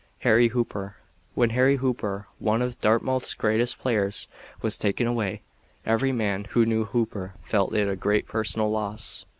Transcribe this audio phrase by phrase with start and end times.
[0.21, 0.95] Harry Hooper
[1.35, 4.27] When Henry Hooper, one of Dartmouth's greatest players,
[4.63, 5.43] was taken away,
[5.85, 9.27] every man who knew Hooper felt it a great personal loss.